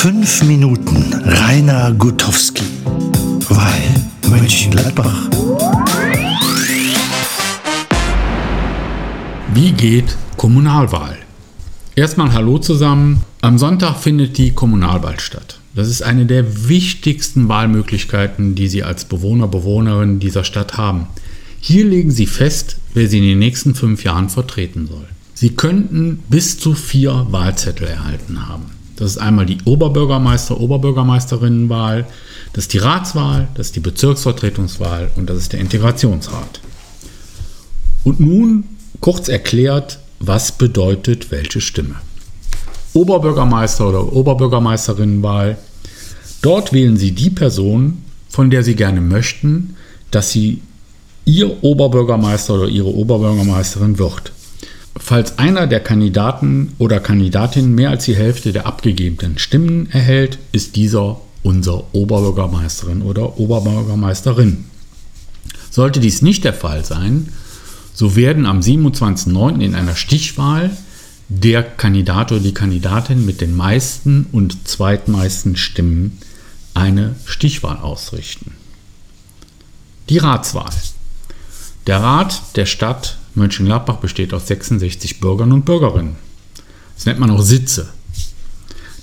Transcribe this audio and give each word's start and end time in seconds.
fünf 0.00 0.42
Minuten 0.44 1.12
Rainer 1.12 1.92
Gutowski. 1.92 2.64
Weil 3.50 4.30
Mönchengladbach. 4.30 5.28
Wie 9.52 9.72
geht 9.72 10.16
Kommunalwahl? 10.38 11.18
Erstmal 11.96 12.32
Hallo 12.32 12.56
zusammen. 12.56 13.20
Am 13.42 13.58
Sonntag 13.58 13.98
findet 13.98 14.38
die 14.38 14.52
Kommunalwahl 14.52 15.20
statt. 15.20 15.60
Das 15.74 15.88
ist 15.88 16.00
eine 16.00 16.24
der 16.24 16.70
wichtigsten 16.70 17.50
Wahlmöglichkeiten, 17.50 18.54
die 18.54 18.68
Sie 18.68 18.82
als 18.82 19.04
Bewohner, 19.04 19.48
Bewohnerin 19.48 20.18
dieser 20.18 20.44
Stadt 20.44 20.78
haben. 20.78 21.08
Hier 21.60 21.84
legen 21.84 22.10
Sie 22.10 22.26
fest, 22.26 22.78
wer 22.94 23.06
Sie 23.06 23.18
in 23.18 23.24
den 23.24 23.38
nächsten 23.38 23.74
fünf 23.74 24.02
Jahren 24.02 24.30
vertreten 24.30 24.86
soll. 24.86 25.04
Sie 25.34 25.50
könnten 25.50 26.20
bis 26.30 26.58
zu 26.58 26.74
vier 26.74 27.26
Wahlzettel 27.28 27.86
erhalten 27.86 28.48
haben. 28.48 28.79
Das 29.00 29.12
ist 29.12 29.18
einmal 29.18 29.46
die 29.46 29.56
Oberbürgermeister, 29.64 30.60
Oberbürgermeisterinnenwahl, 30.60 32.06
das 32.52 32.64
ist 32.64 32.74
die 32.74 32.78
Ratswahl, 32.78 33.48
das 33.54 33.68
ist 33.68 33.76
die 33.76 33.80
Bezirksvertretungswahl 33.80 35.10
und 35.16 35.30
das 35.30 35.38
ist 35.38 35.54
der 35.54 35.60
Integrationsrat. 35.60 36.60
Und 38.04 38.20
nun 38.20 38.64
kurz 39.00 39.28
erklärt, 39.28 40.00
was 40.18 40.52
bedeutet 40.52 41.30
welche 41.30 41.62
Stimme. 41.62 41.94
Oberbürgermeister 42.92 43.88
oder 43.88 44.12
Oberbürgermeisterinnenwahl. 44.12 45.56
Dort 46.42 46.74
wählen 46.74 46.98
Sie 46.98 47.12
die 47.12 47.30
Person, 47.30 48.02
von 48.28 48.50
der 48.50 48.62
Sie 48.62 48.76
gerne 48.76 49.00
möchten, 49.00 49.76
dass 50.10 50.30
sie 50.30 50.60
Ihr 51.24 51.64
Oberbürgermeister 51.64 52.54
oder 52.54 52.68
Ihre 52.68 52.94
Oberbürgermeisterin 52.94 53.98
wird. 53.98 54.32
Falls 54.96 55.38
einer 55.38 55.66
der 55.66 55.80
Kandidaten 55.80 56.74
oder 56.78 57.00
Kandidatinnen 57.00 57.74
mehr 57.74 57.90
als 57.90 58.04
die 58.04 58.16
Hälfte 58.16 58.52
der 58.52 58.66
abgegebenen 58.66 59.38
Stimmen 59.38 59.90
erhält, 59.90 60.38
ist 60.52 60.76
dieser 60.76 61.20
unser 61.42 61.94
Oberbürgermeisterin 61.94 63.02
oder 63.02 63.38
Oberbürgermeisterin. 63.38 64.64
Sollte 65.70 66.00
dies 66.00 66.22
nicht 66.22 66.44
der 66.44 66.52
Fall 66.52 66.84
sein, 66.84 67.32
so 67.94 68.16
werden 68.16 68.46
am 68.46 68.60
27.09. 68.60 69.60
in 69.60 69.74
einer 69.74 69.94
Stichwahl 69.94 70.70
der 71.28 71.62
Kandidat 71.62 72.32
oder 72.32 72.40
die 72.40 72.54
Kandidatin 72.54 73.24
mit 73.24 73.40
den 73.40 73.56
meisten 73.56 74.26
und 74.32 74.66
zweitmeisten 74.66 75.56
Stimmen 75.56 76.18
eine 76.74 77.14
Stichwahl 77.24 77.76
ausrichten. 77.76 78.52
Die 80.08 80.18
Ratswahl. 80.18 80.70
Der 81.86 82.02
Rat 82.02 82.42
der 82.56 82.66
Stadt 82.66 83.16
Mönchengladbach 83.34 83.96
besteht 83.96 84.34
aus 84.34 84.46
66 84.46 85.20
Bürgern 85.20 85.52
und 85.52 85.64
Bürgerinnen. 85.64 86.16
Das 86.94 87.06
nennt 87.06 87.18
man 87.18 87.30
auch 87.30 87.42
Sitze. 87.42 87.88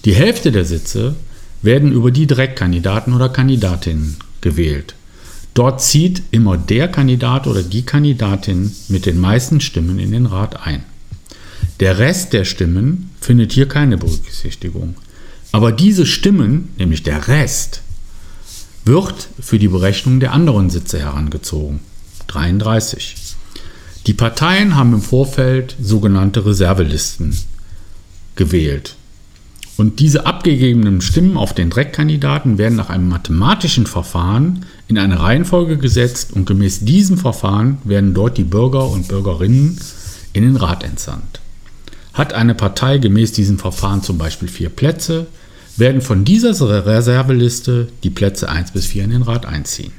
Die 0.06 0.14
Hälfte 0.14 0.52
der 0.52 0.66
Sitze 0.66 1.16
werden 1.62 1.92
über 1.92 2.12
die 2.12 2.28
Direktkandidaten 2.28 3.14
oder 3.14 3.30
Kandidatinnen 3.30 4.18
gewählt. 4.42 4.96
Dort 5.54 5.82
zieht 5.82 6.22
immer 6.30 6.58
der 6.58 6.88
Kandidat 6.88 7.48
oder 7.48 7.64
die 7.64 7.82
Kandidatin 7.82 8.76
mit 8.90 9.06
den 9.06 9.20
meisten 9.20 9.60
Stimmen 9.60 9.98
in 9.98 10.12
den 10.12 10.28
Rat 10.28 10.68
ein. 10.68 10.84
Der 11.80 11.98
Rest 11.98 12.34
der 12.34 12.46
Stimmen 12.46 13.10
findet 13.20 13.54
hier 13.54 13.68
keine 13.68 13.98
Berücksichtigung. 13.98 14.96
Aber 15.52 15.72
diese 15.72 16.06
Stimmen, 16.06 16.70
nämlich 16.78 17.04
der 17.04 17.28
Rest, 17.28 17.82
wird 18.86 19.30
für 19.40 19.60
die 19.60 19.68
Berechnung 19.68 20.20
der 20.20 20.34
anderen 20.34 20.70
Sitze 20.70 21.00
herangezogen. 21.00 21.80
33. 22.28 23.16
Die 24.08 24.14
Parteien 24.14 24.78
haben 24.78 24.94
im 24.94 25.02
Vorfeld 25.02 25.76
sogenannte 25.82 26.46
Reservelisten 26.46 27.38
gewählt. 28.38 28.96
Und 29.76 30.00
diese 30.00 30.26
abgegebenen 30.26 31.02
Stimmen 31.02 31.36
auf 31.36 31.54
den 31.54 31.70
Dreckkandidaten 31.70 32.58
werden 32.58 32.78
nach 32.78 32.90
einem 32.90 33.10
mathematischen 33.10 33.86
Verfahren 33.86 34.66
in 34.88 34.98
eine 34.98 35.20
Reihenfolge 35.20 35.78
gesetzt 35.78 36.32
und 36.32 36.46
gemäß 36.46 36.86
diesem 36.86 37.18
Verfahren 37.18 37.80
werden 37.84 38.14
dort 38.14 38.38
die 38.38 38.46
Bürger 38.46 38.90
und 38.90 39.10
Bürgerinnen 39.10 39.78
in 40.32 40.44
den 40.44 40.56
Rat 40.56 40.86
entsandt. 40.86 41.42
Hat 42.14 42.32
eine 42.32 42.56
Partei 42.56 43.00
gemäß 43.00 43.34
diesem 43.34 43.60
Verfahren 43.60 44.04
zum 44.04 44.18
Beispiel 44.18 44.48
vier 44.48 44.70
Plätze, 44.70 45.28
werden 45.76 46.02
von 46.02 46.24
dieser 46.24 46.54
Reserveliste 46.86 47.90
die 48.04 48.10
Plätze 48.10 48.50
1 48.50 48.72
bis 48.72 48.86
4 48.86 49.04
in 49.04 49.10
den 49.12 49.22
Rat 49.22 49.46
einziehen. 49.46 49.92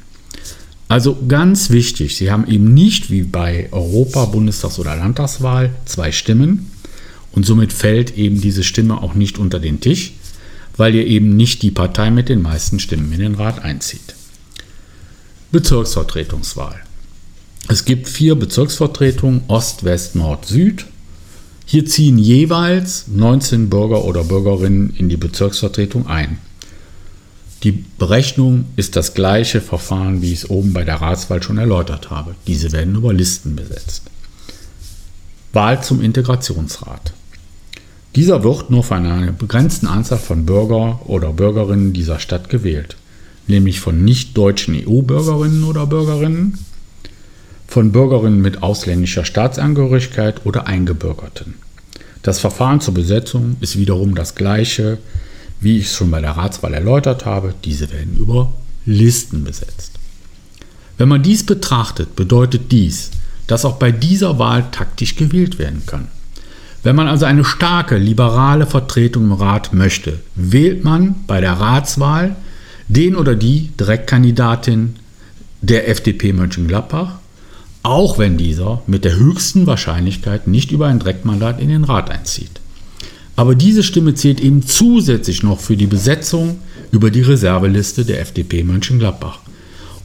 Also 0.89 1.19
ganz 1.29 1.71
wichtig, 1.71 2.17
Sie 2.17 2.31
haben 2.31 2.47
eben 2.49 2.73
nicht 2.73 3.11
wie 3.11 3.23
bei 3.23 3.69
Europa-, 3.73 4.25
Bundestags- 4.25 4.79
oder 4.79 4.97
Landtagswahl 4.97 5.71
zwei 5.85 6.13
Stimmen 6.13 6.71
und 7.33 7.45
somit 7.45 7.73
fällt 7.73 8.17
eben 8.17 8.41
diese 8.41 8.65
Stimme 8.65 9.03
auch 9.03 9.15
nicht 9.15 9.39
unter 9.39 9.61
den 9.61 9.81
Tisch, 9.81 10.15
weil 10.77 10.95
ihr 10.95 11.07
eben 11.07 11.37
nicht 11.37 11.63
die 11.63 11.71
Partei 11.71 12.11
mit 12.11 12.29
den 12.29 12.41
meisten 12.41 12.81
Stimmen 12.81 13.13
in 13.13 13.21
den 13.21 13.35
Rat 13.35 13.63
einzieht. 13.63 14.15
Bezirksvertretungswahl. 15.53 16.81
Es 17.69 17.85
gibt 17.85 18.09
vier 18.09 18.35
Bezirksvertretungen 18.35 19.43
Ost, 19.49 19.85
West, 19.85 20.15
Nord, 20.17 20.47
Süd 20.47 20.87
hier 21.71 21.85
ziehen 21.85 22.17
jeweils 22.17 23.09
19 23.09 23.69
Bürger 23.69 24.03
oder 24.07 24.25
Bürgerinnen 24.25 24.95
in 24.97 25.11
die 25.11 25.19
Bezirksvertretung 25.19 26.07
ein. 26.07 26.39
Die 27.65 27.73
Berechnung 27.73 28.67
ist 28.77 28.95
das 28.95 29.15
gleiche 29.15 29.61
Verfahren, 29.61 30.23
wie 30.23 30.33
ich 30.33 30.45
es 30.45 30.51
oben 30.51 30.73
bei 30.73 30.85
der 30.85 31.01
Ratswahl 31.01 31.43
schon 31.43 31.59
erläutert 31.59 32.11
habe. 32.11 32.37
Diese 32.47 32.71
werden 32.71 32.95
über 32.95 33.13
Listen 33.13 33.57
besetzt. 33.57 34.03
Wahl 35.53 35.83
zum 35.83 36.01
Integrationsrat. 36.01 37.13
Dieser 38.15 38.45
wird 38.45 38.71
nur 38.71 38.85
von 38.85 39.05
einer 39.05 39.33
begrenzten 39.33 39.87
Anzahl 39.87 40.19
von 40.19 40.47
Bürger 40.47 41.01
oder 41.07 41.33
Bürgerinnen 41.33 41.93
dieser 41.93 42.21
Stadt 42.21 42.49
gewählt, 42.49 42.97
nämlich 43.49 43.81
von 43.81 44.05
nicht-deutschen 44.05 44.75
EU-Bürgerinnen 44.75 45.65
oder 45.65 45.87
Bürgerinnen, 45.87 46.59
von 47.67 47.93
Bürgerinnen 47.93 48.41
mit 48.41 48.63
ausländischer 48.63 49.25
Staatsangehörigkeit 49.25 50.47
oder 50.47 50.67
Eingebürgerten. 50.67 51.55
Das 52.23 52.39
Verfahren 52.39 52.81
zur 52.81 52.95
Besetzung 52.95 53.57
ist 53.61 53.79
wiederum 53.79 54.15
das 54.15 54.35
gleiche, 54.35 54.99
wie 55.61 55.79
ich 55.79 55.87
es 55.87 55.95
schon 55.95 56.11
bei 56.11 56.21
der 56.21 56.37
Ratswahl 56.37 56.75
erläutert 56.75 57.27
habe. 57.27 57.55
Diese 57.65 57.91
werden 57.93 58.17
über 58.17 58.53
Listen 58.87 59.45
besetzt. 59.45 59.93
Wenn 60.97 61.09
man 61.09 61.23
dies 61.23 61.45
betrachtet, 61.45 62.17
bedeutet 62.17 62.73
dies, 62.73 63.11
dass 63.47 63.65
auch 63.65 63.77
bei 63.77 63.93
dieser 63.93 64.39
Wahl 64.39 64.67
taktisch 64.71 65.17
gewählt 65.17 65.59
werden 65.59 65.85
kann. 65.87 66.09
Wenn 66.83 66.97
man 66.97 67.09
also 67.09 67.25
eine 67.25 67.45
starke 67.45 67.97
liberale 67.97 68.67
Vertretung 68.67 69.25
im 69.25 69.33
Rat 69.33 69.73
möchte, 69.73 70.21
wählt 70.35 70.85
man 70.85 71.17
bei 71.27 71.41
der 71.41 71.55
Ratswahl 71.55 72.37
den 72.89 73.17
oder 73.17 73.35
die 73.35 73.71
Direktkandidatin 73.79 74.97
der 75.61 75.89
FDP 75.89 76.33
Mönchengladbach 76.33 77.19
auch 77.89 78.19
wenn 78.19 78.37
dieser 78.37 78.83
mit 78.87 79.05
der 79.05 79.17
höchsten 79.17 79.67
Wahrscheinlichkeit 79.67 80.47
nicht 80.47 80.71
über 80.73 80.87
ein 80.89 80.99
Dreckmandat 80.99 81.61
in 81.61 81.69
den 81.69 81.85
Rat 81.85 82.11
einzieht. 82.11 82.61
Aber 83.39 83.55
diese 83.55 83.85
Stimme 83.85 84.17
zählt 84.17 84.41
eben 84.41 84.67
zusätzlich 84.67 85.45
noch 85.45 85.61
für 85.61 85.77
die 85.77 85.87
Besetzung 85.87 86.59
über 86.91 87.13
die 87.13 87.21
Reserveliste 87.21 88.05
der 88.05 88.21
FDP 88.21 88.65
Mönchengladbach. 88.65 89.39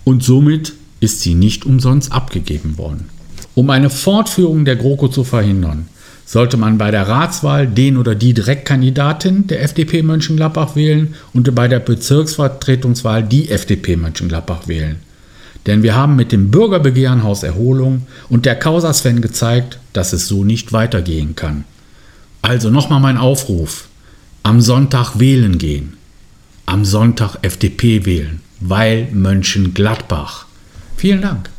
Und 0.03 0.23
somit 0.23 0.73
ist 0.99 1.21
sie 1.21 1.33
nicht 1.33 1.65
umsonst 1.65 2.11
abgegeben 2.11 2.77
worden. 2.77 3.09
Um 3.55 3.71
eine 3.71 3.89
Fortführung 3.89 4.65
der 4.65 4.75
GroKo 4.75 5.07
zu 5.07 5.23
verhindern, 5.23 5.87
sollte 6.27 6.57
man 6.57 6.77
bei 6.77 6.91
der 6.91 7.07
Ratswahl 7.07 7.65
den 7.65 7.97
oder 7.97 8.13
die 8.13 8.35
Direktkandidatin 8.35 9.47
der 9.47 9.63
FDP 9.63 10.03
Mönchengladbach 10.03 10.75
wählen 10.75 11.15
und 11.33 11.55
bei 11.55 11.67
der 11.67 11.79
Bezirksvertretungswahl 11.79 13.23
die 13.23 13.49
FDP 13.49 13.95
Mönchengladbach 13.95 14.67
wählen. 14.67 14.97
Denn 15.65 15.81
wir 15.81 15.95
haben 15.95 16.15
mit 16.15 16.31
dem 16.31 16.51
Bürgerbegehren 16.51 17.23
Haus 17.23 17.41
Erholung 17.41 18.03
und 18.29 18.45
der 18.45 18.57
Causa 18.59 18.93
Sven 18.93 19.21
gezeigt, 19.21 19.79
dass 19.91 20.13
es 20.13 20.27
so 20.27 20.43
nicht 20.43 20.71
weitergehen 20.71 21.35
kann. 21.35 21.63
Also 22.43 22.69
nochmal 22.69 22.99
mein 22.99 23.17
Aufruf. 23.17 23.87
Am 24.43 24.59
Sonntag 24.59 25.17
wählen 25.17 25.57
gehen. 25.57 25.95
Am 26.65 26.83
Sonntag 26.83 27.37
FDP 27.41 28.05
wählen, 28.05 28.41
weil 28.59 29.07
Mönchengladbach. 29.13 30.45
Vielen 30.97 31.21
Dank. 31.21 31.49